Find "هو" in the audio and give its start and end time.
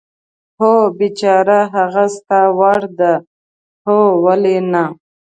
0.59-0.71, 3.85-3.99